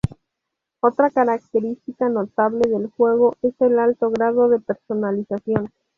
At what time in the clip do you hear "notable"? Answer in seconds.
2.09-2.67